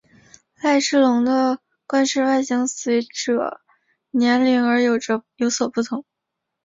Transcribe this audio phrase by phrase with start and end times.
[0.63, 3.61] 赖氏龙的冠饰外形随者
[4.09, 4.95] 年龄而有
[5.47, 6.03] 所不同。